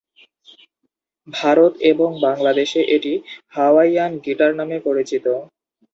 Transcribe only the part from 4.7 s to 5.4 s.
পরিচিত।